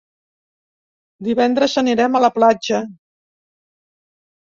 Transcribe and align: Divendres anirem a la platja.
Divendres 1.27 1.75
anirem 1.81 2.17
a 2.17 2.21
la 2.25 2.31
platja. 2.39 2.79